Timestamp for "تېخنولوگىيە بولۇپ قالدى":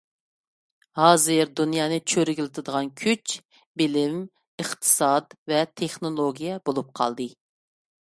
5.83-7.33